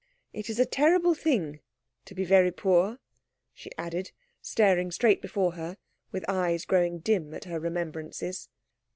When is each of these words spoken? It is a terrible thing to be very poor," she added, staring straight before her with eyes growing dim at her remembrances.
It 0.33 0.49
is 0.49 0.57
a 0.59 0.65
terrible 0.65 1.13
thing 1.13 1.59
to 2.05 2.15
be 2.15 2.25
very 2.25 2.49
poor," 2.51 2.97
she 3.53 3.69
added, 3.77 4.11
staring 4.41 4.89
straight 4.89 5.21
before 5.21 5.51
her 5.51 5.77
with 6.11 6.25
eyes 6.27 6.65
growing 6.65 7.01
dim 7.01 7.35
at 7.35 7.43
her 7.45 7.59
remembrances. 7.59 8.49